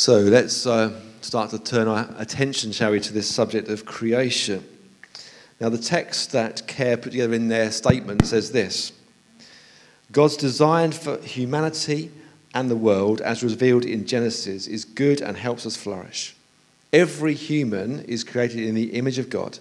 [0.00, 4.64] So let's uh, start to turn our attention, shall we, to this subject of creation.
[5.60, 8.92] Now, the text that Care put together in their statement says this
[10.10, 12.10] God's design for humanity
[12.54, 16.34] and the world, as revealed in Genesis, is good and helps us flourish.
[16.94, 19.58] Every human is created in the image of God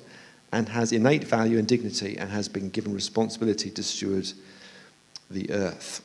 [0.53, 4.31] and has innate value and dignity and has been given responsibility to steward
[5.29, 6.01] the earth.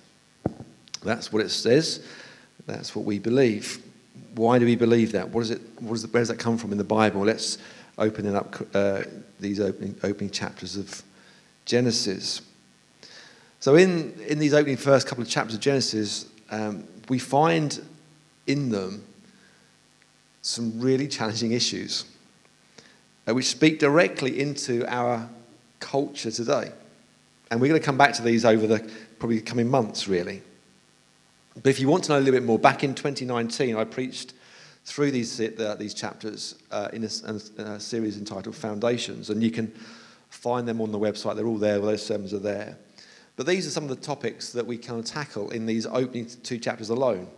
[1.04, 2.04] That's what it says.
[2.66, 3.80] That's what we believe.
[4.34, 5.28] Why do we believe that?
[5.28, 7.22] What is it, what is it, where does that come from in the Bible?
[7.22, 7.58] Let's
[7.98, 9.02] open it up uh,
[9.40, 11.02] these opening, opening chapters of
[11.64, 12.42] Genesis.
[13.60, 17.82] So, in, in these opening first couple of chapters of Genesis, um, we find
[18.46, 19.04] in them
[20.42, 22.04] some really challenging issues
[23.26, 25.28] uh, which speak directly into our
[25.80, 26.70] culture today.
[27.50, 30.42] And we're going to come back to these over the probably coming months, really.
[31.62, 34.34] But if you want to know a little bit more, back in 2019, I preached
[34.84, 37.06] through these, uh, these chapters uh, in a,
[37.62, 39.72] a, series entitled Foundations, and you can
[40.28, 41.36] find them on the website.
[41.36, 42.76] They're all there, those sermons are there.
[43.36, 46.58] But these are some of the topics that we can tackle in these opening two
[46.58, 47.28] chapters alone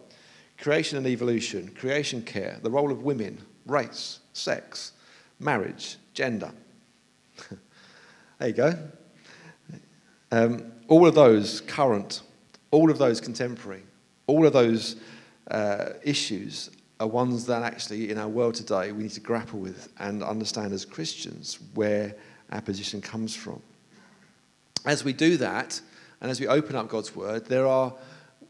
[0.59, 4.93] creation and evolution, creation care, the role of women, race, sex,
[5.39, 6.51] marriage, gender.
[8.39, 8.79] there you go.
[10.33, 12.23] Um, all of those current,
[12.71, 13.83] all of those contemporary,
[14.27, 14.97] all of those
[15.51, 19.93] uh, issues are ones that actually in our world today we need to grapple with
[19.99, 22.15] and understand as Christians where
[22.51, 23.61] our position comes from.
[24.85, 25.81] As we do that,
[26.21, 27.93] and as we open up God's Word, there are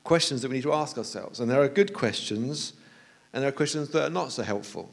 [0.05, 1.41] questions that we need to ask ourselves.
[1.41, 2.75] And there are good questions,
[3.33, 4.91] and there are questions that are not so helpful.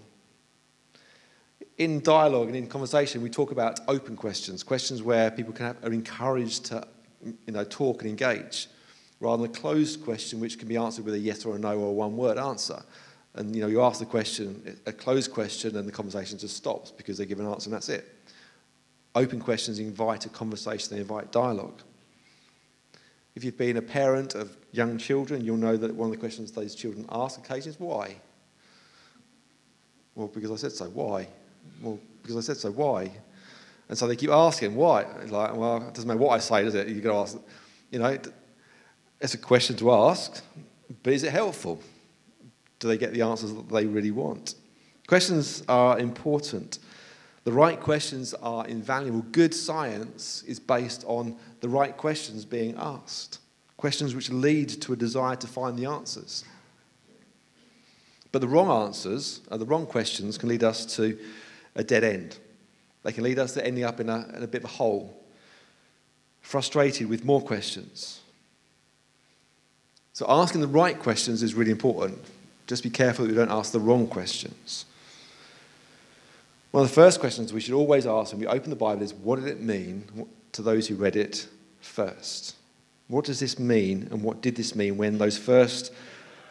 [1.78, 5.84] In dialogue and in conversation, we talk about open questions, questions where people can have,
[5.84, 6.88] are encouraged to
[7.24, 8.68] you know, talk and engage
[9.24, 11.80] rather than a closed question which can be answered with a yes or a no
[11.80, 12.84] or a one word answer.
[13.36, 16.92] And you know, you ask the question, a closed question, and the conversation just stops
[16.92, 18.06] because they give an answer and that's it.
[19.16, 21.82] Open questions invite a conversation, they invite dialogue.
[23.36, 26.52] If you've been a parent of young children, you'll know that one of the questions
[26.52, 28.18] those children ask occasionally is why?
[30.16, 30.86] Well, because I said so.
[30.86, 31.28] Why?
[31.82, 32.72] Well, because I said so.
[32.72, 33.10] Why?
[33.88, 35.04] And so they keep asking why.
[35.22, 36.90] It's like, well, it doesn't matter what I say, does it?
[36.90, 37.38] You've got to ask.
[37.90, 38.18] You know,
[39.20, 40.44] it's a question to ask,
[41.02, 41.80] but is it helpful?
[42.80, 44.56] Do they get the answers that they really want?
[45.08, 46.80] Questions are important.
[47.44, 49.22] The right questions are invaluable.
[49.32, 53.40] Good science is based on the right questions being asked,
[53.78, 56.46] questions which lead to a desire to find the answers.
[58.32, 61.18] But the wrong answers, or the wrong questions, can lead us to
[61.76, 62.38] a dead end.
[63.04, 65.24] They can lead us to ending up in a, in a bit of a hole,
[66.42, 68.22] frustrated with more questions,
[70.14, 72.20] so asking the right questions is really important.
[72.68, 74.86] Just be careful that we don't ask the wrong questions.
[76.72, 79.14] One of the first questions we should always ask when we open the Bible is
[79.14, 81.48] what did it mean to those who read it
[81.82, 82.56] first?
[83.08, 85.92] What does this mean, and what did this mean when those first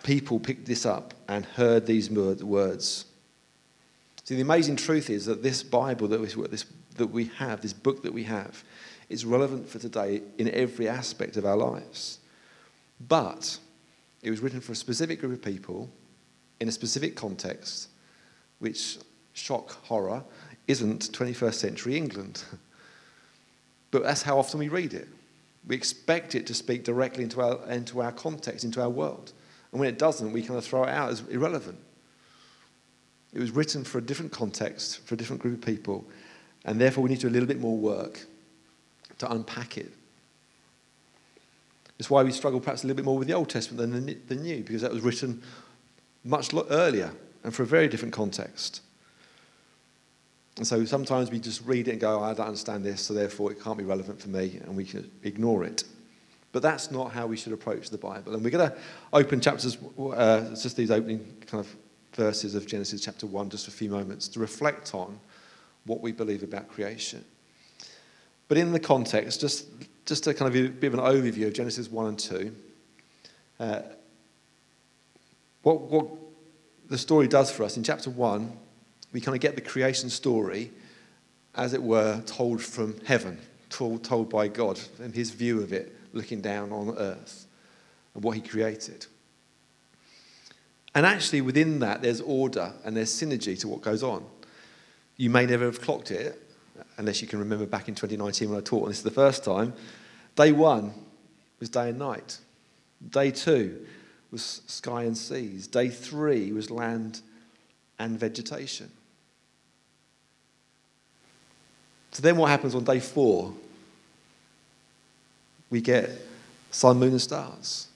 [0.02, 3.06] people picked this up and heard these words?
[4.24, 7.72] See, the amazing truth is that this Bible that we, this, that we have, this
[7.72, 8.62] book that we have,
[9.08, 12.18] is relevant for today in every aspect of our lives.
[13.08, 13.58] But
[14.22, 15.90] it was written for a specific group of people
[16.60, 17.88] in a specific context,
[18.58, 18.98] which,
[19.32, 20.22] shock, horror,
[20.68, 22.44] isn't 21st century England.
[23.90, 25.08] but that's how often we read it.
[25.66, 29.32] We expect it to speak directly into our, into our context, into our world.
[29.72, 31.78] And when it doesn't, we kind of throw it out as irrelevant.
[33.32, 36.04] It was written for a different context, for a different group of people,
[36.64, 38.26] and therefore we need to do a little bit more work
[39.18, 39.92] to unpack it
[42.02, 44.34] it's why we struggle perhaps a little bit more with the Old Testament than the,
[44.34, 45.40] New, because that was written
[46.24, 47.12] much earlier
[47.44, 48.80] and for a very different context.
[50.56, 53.14] And so sometimes we just read it and go, oh, I don't understand this, so
[53.14, 55.84] therefore it can't be relevant for me, and we can ignore it.
[56.50, 58.34] But that's not how we should approach the Bible.
[58.34, 58.76] And we're going to
[59.12, 61.76] open chapters, uh, just these opening kind of
[62.14, 65.20] verses of Genesis chapter 1, just for a few moments, to reflect on
[65.84, 67.24] what we believe about creation.
[68.48, 69.66] But in the context, just
[70.12, 72.54] just a kind of a bit of an overview of Genesis 1 and 2.
[73.58, 73.80] Uh,
[75.62, 76.06] what, what
[76.90, 78.52] the story does for us in chapter 1,
[79.14, 80.70] we kind of get the creation story,
[81.54, 83.38] as it were, told from heaven,
[83.70, 87.46] told, told by God, and his view of it, looking down on earth
[88.14, 89.06] and what he created.
[90.94, 94.26] And actually, within that, there's order and there's synergy to what goes on.
[95.16, 96.38] You may never have clocked it,
[96.98, 99.42] unless you can remember back in 2019 when I taught on this is the first
[99.42, 99.72] time.
[100.36, 100.92] Day one
[101.60, 102.38] was day and night.
[103.10, 103.86] Day two
[104.30, 105.66] was sky and seas.
[105.66, 107.20] Day three was land
[107.98, 108.90] and vegetation.
[112.12, 113.52] So then what happens on day four?
[115.70, 116.10] We get
[116.70, 117.88] sun, moon, and stars.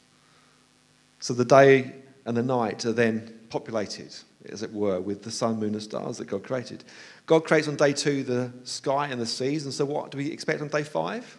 [1.21, 1.93] So the day
[2.25, 4.15] and the night are then populated,
[4.49, 6.85] as it were, with the sun, moon, and stars that God created.
[7.27, 10.31] God creates on day two the sky and the seas, and so what do we
[10.31, 11.39] expect on day five?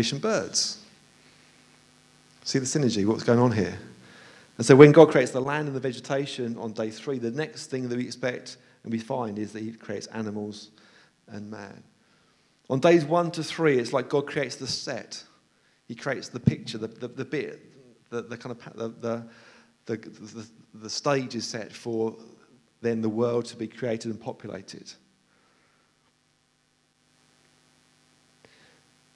[0.00, 0.78] Fish and birds.
[2.42, 3.78] See the synergy, what's going on here?
[4.56, 7.66] And so when God creates the land and the vegetation on day three, the next
[7.66, 10.70] thing that we expect and we find is that He creates animals
[11.28, 11.82] and man.
[12.70, 15.22] On days one to three, it's like God creates the set.
[15.86, 17.60] He creates the picture, the, the, the bit,
[18.08, 19.26] the, the kind of the, the,
[19.84, 22.16] the, the, the stage is set for
[22.80, 24.90] then the world to be created and populated.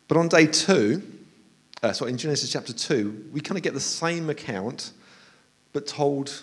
[0.09, 1.03] But on day two,
[1.83, 4.93] uh, so in Genesis chapter 2, we kind of get the same account,
[5.73, 6.43] but told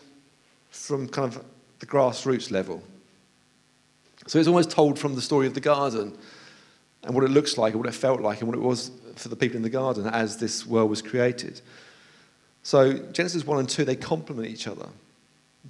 [0.69, 1.44] from kind of
[1.80, 2.84] the grassroots level.
[4.28, 6.16] So it's almost told from the story of the garden
[7.04, 9.30] and what it looks like and what it felt like and what it was for
[9.30, 11.62] the people in the garden as this world was created.
[12.62, 14.90] So Genesis 1 and 2, they complement each other.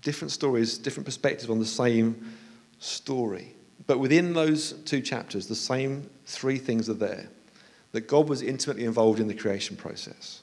[0.01, 2.33] Different stories, different perspectives on the same
[2.79, 3.55] story.
[3.87, 7.29] But within those two chapters, the same three things are there
[7.91, 10.41] that God was intimately involved in the creation process.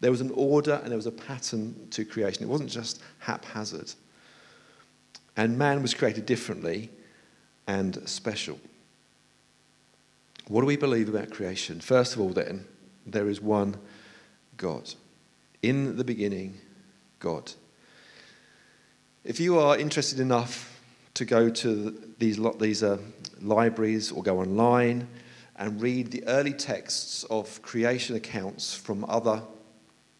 [0.00, 2.42] There was an order and there was a pattern to creation.
[2.42, 3.92] It wasn't just haphazard.
[5.36, 6.90] And man was created differently
[7.66, 8.58] and special.
[10.48, 11.80] What do we believe about creation?
[11.80, 12.66] First of all, then,
[13.06, 13.76] there is one
[14.56, 14.94] God.
[15.62, 16.60] In the beginning,
[17.18, 17.52] God.
[19.24, 20.78] If you are interested enough
[21.14, 22.98] to go to these, these uh,
[23.40, 25.08] libraries or go online,
[25.56, 29.42] and read the early texts of creation accounts from other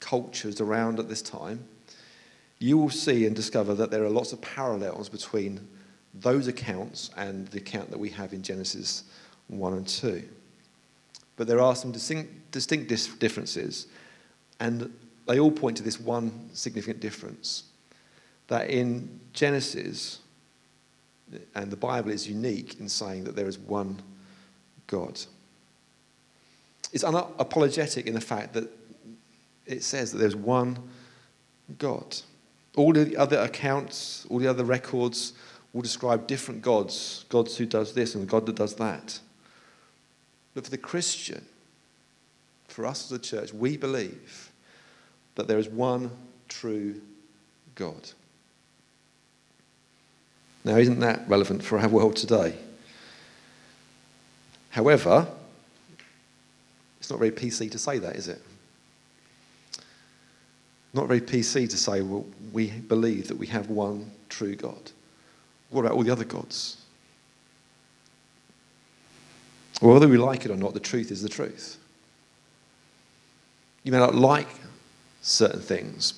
[0.00, 1.64] cultures around at this time,
[2.58, 5.66] you will see and discover that there are lots of parallels between
[6.14, 9.04] those accounts and the account that we have in Genesis
[9.48, 10.22] 1 and 2.
[11.36, 12.88] But there are some distinct, distinct
[13.18, 13.88] differences,
[14.60, 14.92] and
[15.26, 17.64] they all point to this one significant difference
[18.46, 20.20] that in Genesis,
[21.54, 24.00] and the Bible is unique in saying that there is one
[24.86, 25.20] God.
[26.92, 28.70] It's unapologetic in the fact that
[29.66, 30.78] it says that there's one
[31.78, 32.16] God.
[32.76, 35.32] All the other accounts, all the other records
[35.72, 39.18] will describe different gods gods who does this and God that does that.
[40.54, 41.44] But for the Christian,
[42.68, 44.52] for us as a church, we believe
[45.34, 46.10] that there is one
[46.48, 47.00] true
[47.74, 48.10] God.
[50.64, 52.56] Now, isn't that relevant for our world today?
[54.74, 55.28] However,
[56.98, 58.42] it's not very PC to say that, is it?
[60.92, 64.90] Not very PC to say, well, we believe that we have one true God.
[65.70, 66.82] What about all the other gods?
[69.80, 71.76] Well, whether we like it or not, the truth is the truth.
[73.84, 74.48] You may not like
[75.22, 76.14] certain things,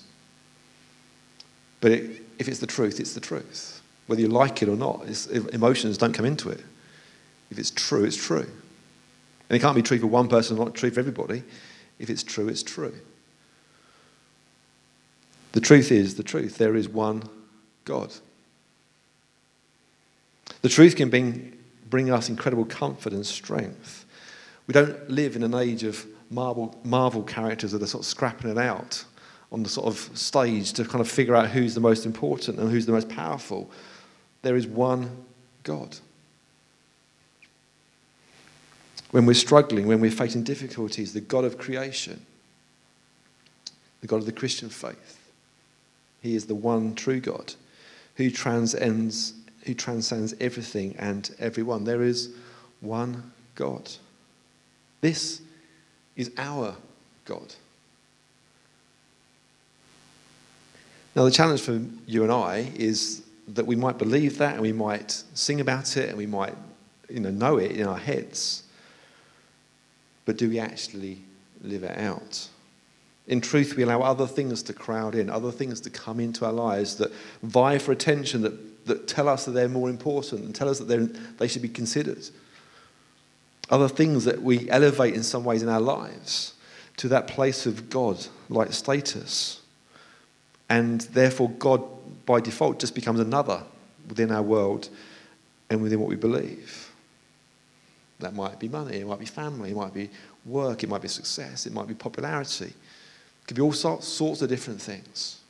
[1.83, 3.83] but it, if it's the truth, it's the truth.
[4.07, 5.07] Whether you like it or not,
[5.53, 6.65] emotions don't come into it.
[7.51, 8.49] If it's true, it's true.
[9.49, 11.43] And it can't be true for one person, not true for everybody.
[11.99, 12.95] If it's true, it's true.
[15.53, 16.59] The truth is the truth.
[16.59, 17.23] There is one
[17.85, 18.13] God.
[20.63, 21.57] The truth can bring,
[21.89, 24.05] bring us incredible comfort and strength.
[24.67, 28.51] We don't live in an age of Marvel, Marvel characters that are sort of scrapping
[28.51, 29.05] it out
[29.53, 32.71] on the sort of stage to kind of figure out who's the most important and
[32.71, 33.71] who's the most powerful.
[34.43, 35.25] There is one
[35.63, 35.97] God
[39.17, 42.21] when we're struggling, when we're facing difficulties, the God of creation,
[44.03, 45.19] the God of the Christian faith.
[46.21, 47.55] He is the one true God
[48.17, 49.33] who transcends,
[49.63, 51.85] who transcends everything and everyone.
[51.85, 52.35] There is
[52.83, 53.91] one God.
[55.01, 55.41] This
[56.15, 56.77] is our
[57.25, 57.55] God.
[61.15, 64.73] Now, the challenge for you and I is that we might believe that and we
[64.75, 66.55] might sing about it and we might
[67.09, 68.65] you know, know it in our heads
[70.27, 71.23] but do we actually
[71.63, 72.49] live it out?
[73.27, 76.53] In truth, we allow other things to crowd in, other things to come into our
[76.53, 80.69] lives that vie for attention, that, that tell us that they're more important and tell
[80.69, 82.29] us that they should be considered.
[83.71, 86.55] Other things that we elevate in some ways in our lives
[86.99, 89.61] to that place of God like status.
[90.69, 91.83] And therefore, God,
[92.27, 93.63] by default, just becomes another
[94.09, 94.89] within our world
[95.69, 96.86] and within what we believe.
[98.21, 100.09] That might be money, it might be family, it might be
[100.45, 102.67] work, it might be success, it might be popularity.
[102.67, 105.41] It could be all sorts, of different things.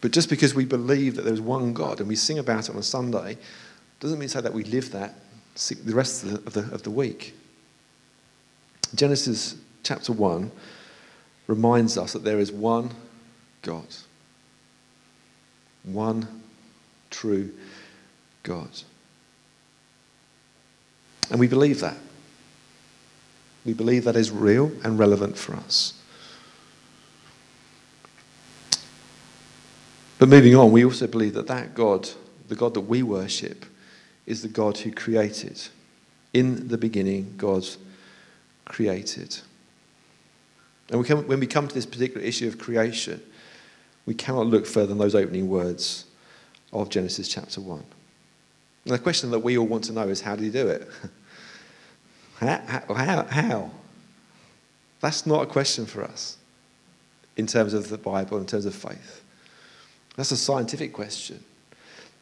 [0.00, 2.76] But just because we believe that there's one God and we sing about it on
[2.76, 3.38] a Sunday,
[4.00, 5.14] doesn't mean to say that we live that
[5.54, 7.34] the rest of the, of the week.
[8.94, 10.50] Genesis chapter 1
[11.46, 12.90] reminds us that there is one
[13.62, 13.86] God,
[15.84, 16.42] one
[17.10, 17.52] true
[18.42, 18.68] God.
[21.30, 21.96] And we believe that.
[23.64, 25.94] We believe that is real and relevant for us.
[30.18, 32.08] But moving on, we also believe that that God,
[32.48, 33.66] the God that we worship,
[34.26, 35.60] is the God who created.
[36.32, 37.66] In the beginning, God
[38.64, 39.38] created.
[40.90, 43.20] And we come, when we come to this particular issue of creation,
[44.06, 46.04] we cannot look further than those opening words
[46.72, 47.84] of Genesis chapter 1.
[48.84, 50.88] And the question that we all want to know is how did he do it?
[52.36, 53.70] how, how, how?
[55.00, 56.36] That's not a question for us
[57.36, 59.22] in terms of the Bible, in terms of faith.
[60.16, 61.42] That's a scientific question.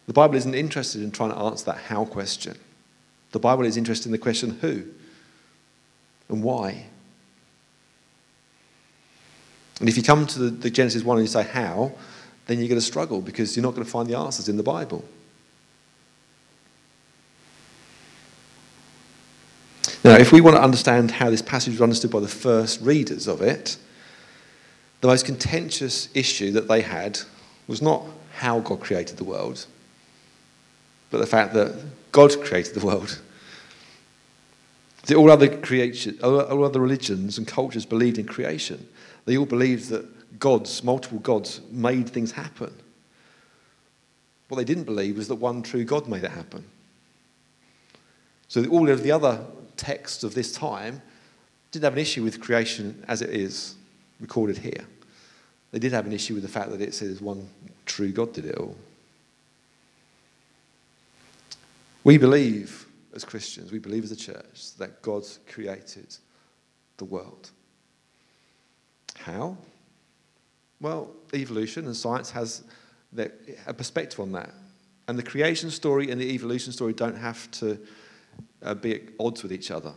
[0.06, 2.56] The Bible isn't interested in trying to answer that how question.
[3.32, 4.84] The Bible is interested in the question who
[6.28, 6.86] and why.
[9.80, 11.92] And if you come to the, the Genesis 1 and you say how,
[12.46, 14.62] then you're going to struggle because you're not going to find the answers in the
[14.62, 15.04] Bible.
[20.04, 23.28] Now, if we want to understand how this passage was understood by the first readers
[23.28, 23.76] of it,
[25.00, 27.20] the most contentious issue that they had
[27.68, 28.02] was not
[28.34, 29.64] how God created the world,
[31.10, 31.74] but the fact that
[32.10, 33.20] God created the world.
[35.14, 38.88] all other creation, all other religions and cultures believed in creation.
[39.24, 42.74] They all believed that gods, multiple gods, made things happen.
[44.48, 46.64] What they didn't believe was that one true God made it happen.
[48.48, 49.44] So all of the other
[49.76, 51.02] texts of this time
[51.70, 53.74] didn't have an issue with creation as it is
[54.20, 54.86] recorded here.
[55.70, 57.48] They did have an issue with the fact that it says one
[57.86, 58.76] true God did it all.
[62.04, 66.16] We believe as Christians, we believe as a church, that God created
[66.96, 67.50] the world.
[69.16, 69.56] How?
[70.80, 72.64] Well, evolution and science has
[73.66, 74.50] a perspective on that.
[75.08, 77.78] And the creation story and the evolution story don't have to
[78.62, 79.92] uh, be at odds with each other.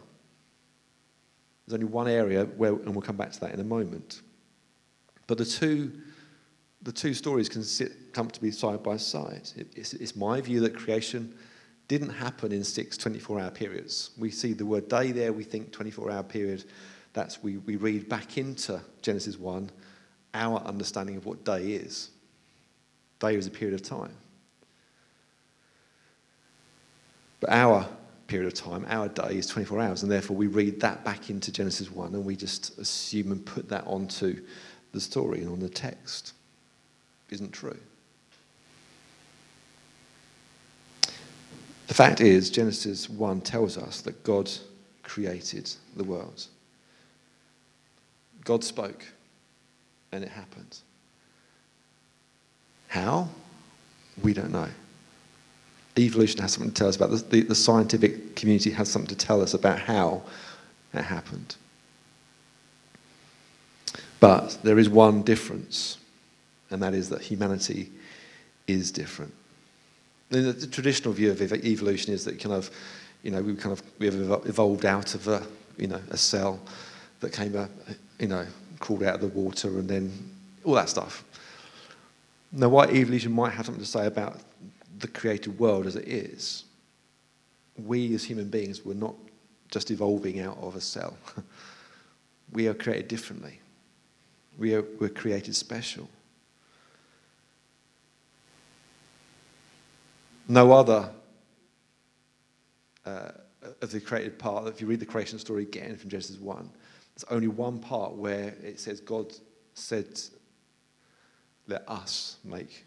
[1.66, 4.22] There's only one area where, and we'll come back to that in a moment.
[5.28, 5.92] But the two,
[6.84, 9.50] the two stories can sit comfortably side by side.
[9.56, 11.34] It, it's, it's my view that creation
[11.88, 14.12] didn't happen in six 24 hour periods.
[14.18, 16.66] We see the word day there, we think 24 hour period.
[17.14, 19.72] That's we, we read back into Genesis 1
[20.36, 22.10] our understanding of what day is.
[23.20, 24.12] Day is a period of time.
[27.40, 27.88] But our
[28.28, 31.52] period of time, our day is 24 hours, and therefore we read that back into
[31.52, 34.42] Genesis 1 and we just assume and put that onto
[34.92, 36.34] the story and on the text
[37.30, 37.78] isn't true.
[41.88, 44.52] The fact is, Genesis 1 tells us that God
[45.04, 46.46] created the world.
[48.44, 49.06] God spoke,
[50.12, 50.80] and it happened.
[52.88, 53.30] How?
[54.24, 54.70] We don't know.
[55.98, 57.12] Evolution has something to tell us about.
[57.12, 60.24] The, the, the scientific community has something to tell us about how
[60.94, 61.56] it happened.
[64.20, 65.98] But there is one difference,
[66.70, 67.92] and that is that humanity
[68.68, 69.34] is different.
[70.30, 72.72] The, the traditional view of evolution is that kind of,
[73.24, 74.16] you know, we kind of we have
[74.48, 75.46] evolved out of a,
[75.78, 76.60] you know, a cell
[77.20, 77.70] that came, a,
[78.20, 78.46] you know,
[78.80, 80.12] crawled out of the water, and then
[80.64, 81.24] all that stuff.
[82.52, 84.40] Now, why evolution might have something to say about
[85.00, 86.66] the created world as it is,
[87.78, 89.16] we as human beings were not
[89.70, 91.18] just evolving out of a cell.
[92.52, 93.60] we are created differently.
[94.58, 96.10] We are, we're created special.
[100.48, 101.10] No other
[103.06, 103.32] uh,
[103.82, 106.70] of the created part, if you read the creation story again from Genesis 1,
[107.16, 109.34] there's only one part where it says God
[109.74, 110.20] said,
[111.68, 112.86] Let us make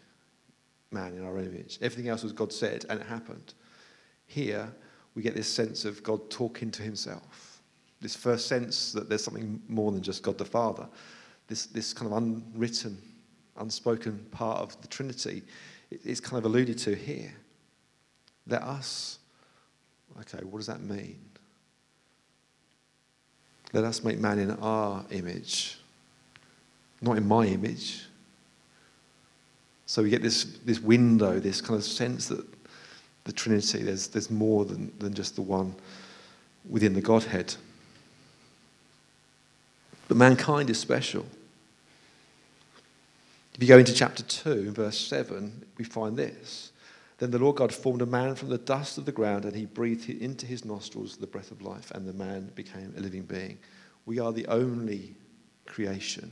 [0.91, 1.77] man in our image.
[1.81, 3.53] Everything else was God said, and it happened.
[4.25, 4.71] Here,
[5.15, 7.61] we get this sense of God talking to himself.
[8.01, 10.87] This first sense that there's something more than just God the Father
[11.49, 12.97] this, this kind of unwritten,
[13.57, 15.43] unspoken part of the Trinity
[15.91, 17.33] is kind of alluded to here.
[18.47, 19.17] Let us,
[20.21, 21.19] okay, what does that mean?
[23.73, 25.79] Let us make man in our image,
[27.01, 28.05] not in my image.
[29.89, 32.45] So we get this, this window, this kind of sense that
[33.23, 35.73] the Trinity, there's, there's more than, than just the one
[36.69, 37.55] within the Godhead.
[40.07, 41.25] But mankind is special.
[43.55, 46.71] If you go into chapter 2, verse 7, we find this.
[47.17, 49.65] Then the Lord God formed a man from the dust of the ground, and he
[49.65, 53.57] breathed into his nostrils the breath of life, and the man became a living being.
[54.05, 55.15] We are the only
[55.65, 56.31] creation,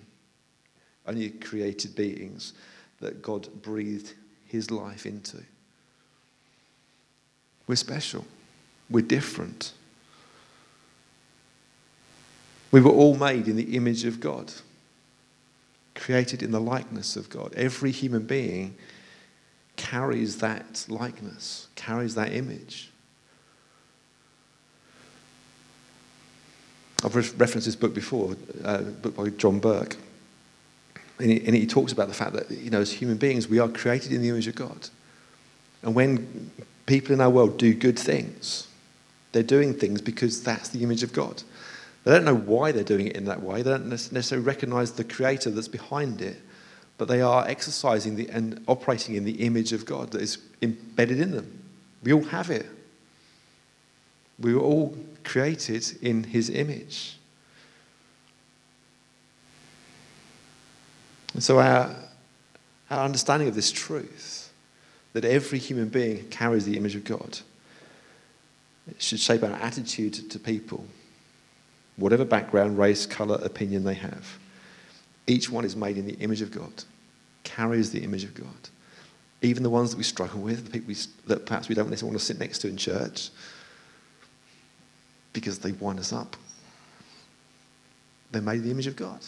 [1.08, 2.54] only created beings
[3.00, 4.14] that God breathed
[4.46, 5.44] his life into.
[7.68, 8.26] We're special.
[8.90, 9.74] We're different.
[12.72, 14.52] We were all made in the image of God,
[15.96, 17.54] created in the likeness of God.
[17.56, 18.76] Every human being
[19.76, 22.92] carries that likeness, carries that image.
[27.04, 28.36] I've referenced this book before,
[28.66, 29.98] uh, a book by John Burke.
[31.20, 33.60] And he, and he talks about the fact that, you know, as human beings, we
[33.60, 34.90] are created in the image of God.
[35.82, 36.52] And when
[36.86, 38.68] people in our world do good things,
[39.32, 41.44] they're doing things because that's the image of God.
[42.04, 43.62] They don't know why they're doing it in that way.
[43.62, 46.38] They don't necessarily recognize the creator that's behind it,
[46.98, 51.20] but they are exercising the, and operating in the image of God that is embedded
[51.20, 51.64] in them.
[52.04, 52.66] We all have it.
[54.40, 57.17] We were all created in his image.
[61.34, 61.96] And so, our,
[62.90, 64.52] our understanding of this truth,
[65.14, 67.40] that every human being carries the image of God,
[68.90, 70.86] it should shape our attitude to people,
[71.96, 74.38] whatever background, race, colour, opinion they have.
[75.26, 76.84] Each one is made in the image of God,
[77.44, 78.48] carries the image of God.
[79.42, 80.96] Even the ones that we struggle with, the people we,
[81.28, 83.30] that perhaps we don't necessarily want to sit next to in church,
[85.34, 86.38] because they wind us up.
[88.32, 89.20] They're made in the image of God.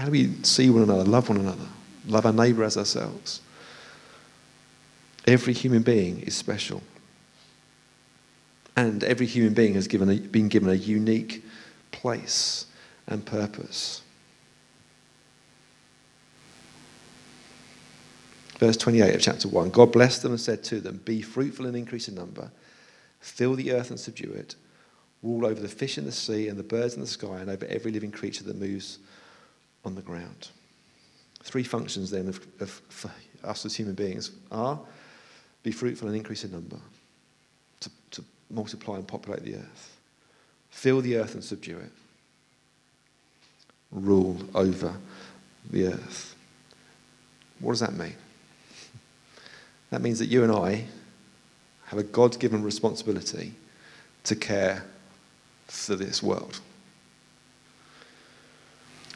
[0.00, 1.66] How do we see one another, love one another,
[2.06, 3.42] love our neighbour as ourselves?
[5.26, 6.82] Every human being is special.
[8.74, 11.44] And every human being has given a, been given a unique
[11.90, 12.64] place
[13.06, 14.00] and purpose.
[18.58, 21.76] Verse 28 of chapter 1 God blessed them and said to them, Be fruitful and
[21.76, 22.50] increase in number,
[23.20, 24.54] fill the earth and subdue it,
[25.22, 27.66] rule over the fish in the sea and the birds in the sky, and over
[27.66, 28.98] every living creature that moves
[29.84, 30.48] on the ground.
[31.42, 32.82] Three functions then of, of
[33.42, 34.78] us as human beings are
[35.62, 36.78] be fruitful and increase in number,
[37.80, 39.96] to, to multiply and populate the earth,
[40.70, 41.92] fill the earth and subdue it,
[43.90, 44.94] rule over
[45.70, 46.34] the earth.
[47.58, 48.14] What does that mean?
[49.90, 50.84] That means that you and I
[51.86, 53.52] have a God given responsibility
[54.24, 54.84] to care
[55.66, 56.60] for this world.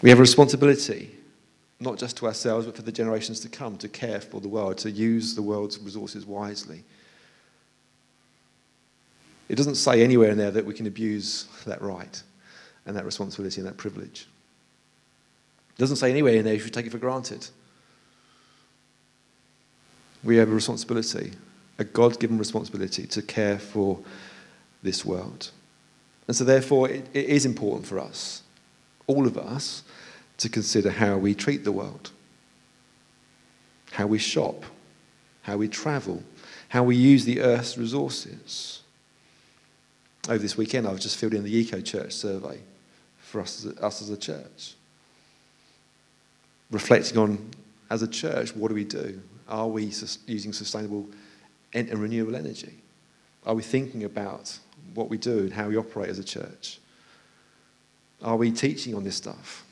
[0.05, 1.13] We have a responsibility,
[1.81, 4.77] not just to ourselves, but for the generations to come, to care for the world,
[4.79, 6.85] to use the world's resources wisely.
[9.49, 12.23] It doesn't say anywhere in there that we can abuse that right
[12.85, 14.27] and that responsibility and that privilege.
[15.75, 17.49] It doesn't say anywhere in there you should take it for granted.
[20.23, 21.33] We have a responsibility,
[21.79, 24.01] a God given responsibility to care for
[24.83, 25.51] this world.
[26.29, 28.43] And so, therefore, it, it is important for us,
[29.07, 29.83] all of us,
[30.39, 32.11] to consider how we treat the world,
[33.93, 34.65] how we shop,
[35.43, 36.23] how we travel,
[36.69, 38.83] how we use the earth's resources.
[40.29, 42.59] Over this weekend, I've just filled in the Eco Church survey
[43.19, 44.75] for us as a, us as a church.
[46.71, 47.51] Reflecting on,
[47.91, 49.21] as a church, what do we do?
[49.49, 49.85] Are we
[50.27, 51.07] using sustainable
[51.75, 52.79] and renewable energy?
[53.45, 54.59] Are we thinking about
[54.95, 56.81] what we do and how we operate as a church?
[58.25, 59.65] Are we teaching on this stuff?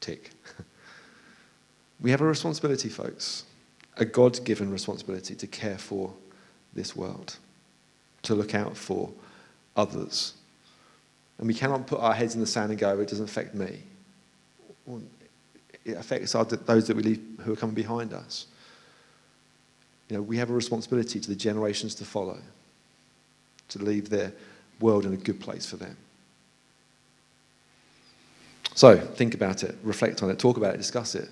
[0.00, 0.32] Tick.
[2.00, 3.44] we have a responsibility, folks,
[3.96, 6.12] a God given responsibility to care for
[6.74, 7.36] this world,
[8.22, 9.10] to look out for
[9.76, 10.34] others.
[11.38, 13.78] And we cannot put our heads in the sand and go, it doesn't affect me.
[15.84, 18.46] It affects our, those that we leave, who are coming behind us.
[20.08, 22.38] You know, we have a responsibility to the generations to follow,
[23.68, 24.32] to leave their
[24.80, 25.96] world in a good place for them.
[28.78, 31.28] So think about it, reflect on it, talk about it, discuss it,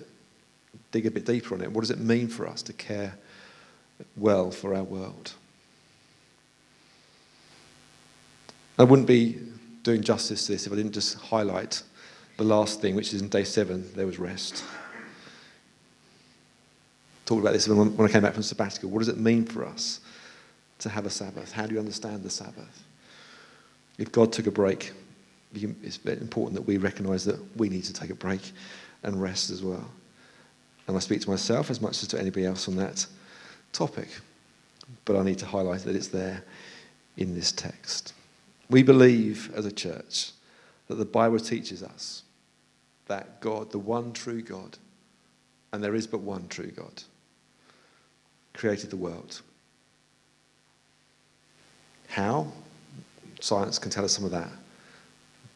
[0.91, 1.71] dig a bit deeper on it.
[1.71, 3.17] What does it mean for us to care
[4.17, 5.31] well for our world?
[8.77, 9.39] I wouldn't be
[9.83, 11.83] doing justice to this if I didn't just highlight
[12.35, 14.65] the last thing, which is in day seven, there was rest.
[17.25, 18.89] Talked about this when I came back from sabbatical.
[18.89, 20.01] What does it mean for us
[20.79, 21.53] to have a Sabbath?
[21.53, 22.83] How do you understand the Sabbath?
[23.97, 24.91] If God took a break,
[25.53, 28.51] it's important that we recognize that we need to take a break
[29.03, 29.89] and rest as well.
[30.87, 33.05] And I speak to myself as much as to anybody else on that
[33.73, 34.09] topic.
[35.05, 36.43] But I need to highlight that it's there
[37.17, 38.13] in this text.
[38.69, 40.31] We believe as a church
[40.87, 42.23] that the Bible teaches us
[43.07, 44.77] that God, the one true God,
[45.71, 47.03] and there is but one true God,
[48.53, 49.41] created the world.
[52.07, 52.47] How?
[53.39, 54.49] Science can tell us some of that.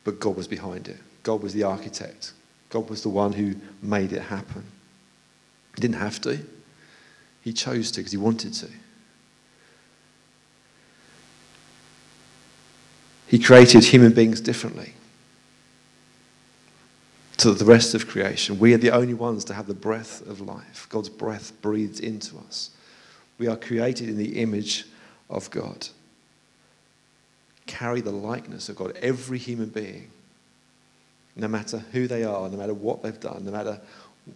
[0.04, 0.98] But God was behind it.
[1.24, 2.34] God was the architect.
[2.70, 4.64] God was the one who made it happen.
[5.76, 6.40] He didn't have to,
[7.42, 8.68] He chose to because He wanted to.
[13.28, 14.94] He created human beings differently
[17.38, 18.60] to the rest of creation.
[18.60, 20.86] We are the only ones to have the breath of life.
[20.90, 22.72] God's breath breathes into us.
[23.38, 24.86] We are created in the image
[25.30, 25.88] of God.
[27.72, 28.98] Carry the likeness of God.
[29.02, 30.10] Every human being,
[31.38, 33.80] no matter who they are, no matter what they've done, no matter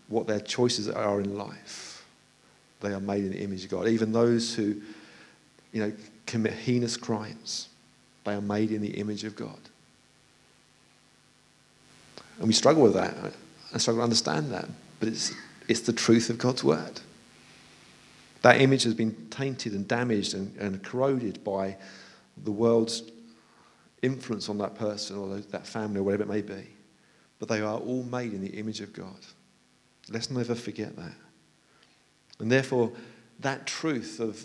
[0.07, 2.05] what their choices are in life,
[2.79, 3.89] they are made in the image of God.
[3.89, 4.81] Even those who,
[5.73, 5.91] you know,
[6.25, 7.67] commit heinous crimes,
[8.23, 9.59] they are made in the image of God.
[12.39, 13.13] And we struggle with that.
[13.73, 14.69] I struggle to understand that.
[15.01, 15.33] But it's,
[15.67, 17.01] it's the truth of God's word.
[18.43, 21.75] That image has been tainted and damaged and, and corroded by
[22.41, 23.03] the world's
[24.05, 26.67] influence on that person or that family or whatever it may be.
[27.39, 29.17] But they are all made in the image of God.
[30.09, 31.15] Let's never forget that.
[32.39, 32.91] And therefore,
[33.39, 34.41] that truth of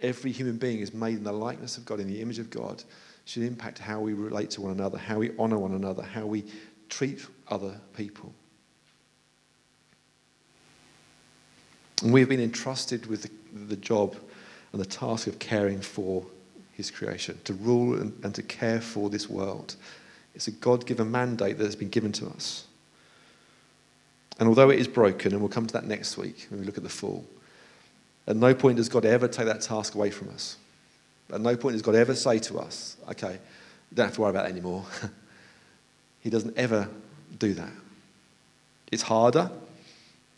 [0.00, 2.82] every human being is made in the likeness of God, in the image of God,
[3.24, 6.44] should impact how we relate to one another, how we honor one another, how we
[6.88, 8.32] treat other people.
[12.02, 13.30] And we have been entrusted with the,
[13.66, 14.16] the, job
[14.72, 16.26] and the task of caring for
[16.82, 19.76] his creation, to rule and, and to care for this world.
[20.34, 22.66] It's a God given mandate that has been given to us.
[24.38, 26.78] And although it is broken, and we'll come to that next week when we look
[26.78, 27.24] at the fall,
[28.26, 30.56] at no point does God ever take that task away from us.
[31.32, 34.30] At no point does God ever say to us, okay, you don't have to worry
[34.30, 34.84] about it anymore.
[36.22, 36.88] He doesn't ever
[37.38, 37.72] do that.
[38.92, 39.50] It's harder.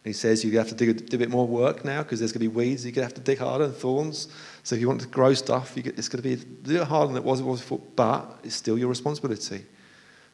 [0.05, 2.45] He says you have to do, do a bit more work now because there's going
[2.45, 2.85] to be weeds.
[2.85, 4.29] You're going to have to dig harder and thorns.
[4.63, 7.09] So if you want to grow stuff, get, it's going to be a little harder
[7.09, 7.81] than it was, it was before.
[7.97, 9.65] But it's still your responsibility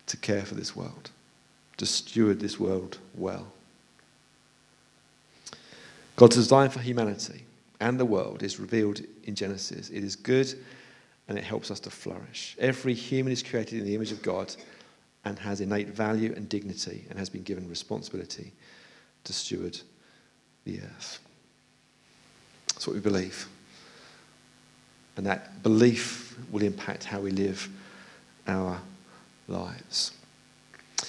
[0.07, 1.11] to care for this world,
[1.77, 3.47] to steward this world well.
[6.17, 7.45] God's design for humanity
[7.79, 9.89] and the world is revealed in Genesis.
[9.89, 10.53] It is good
[11.29, 12.57] and it helps us to flourish.
[12.59, 14.55] Every human is created in the image of God
[15.25, 18.53] and has innate value and dignity and has been given responsibility
[19.25, 19.79] to steward
[20.65, 21.19] the earth.
[22.69, 23.47] That's what we believe.
[25.17, 27.69] And that belief will impact how we live
[28.47, 28.81] our
[29.49, 30.13] lives.